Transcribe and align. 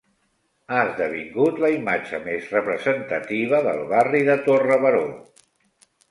Ha 0.69 0.77
esdevingut 0.83 1.59
la 1.63 1.69
imatge 1.73 2.19
més 2.23 2.47
representativa 2.53 3.59
del 3.67 3.83
barri 3.91 4.23
de 4.31 4.39
Torre 4.47 4.79
Baró. 4.87 5.03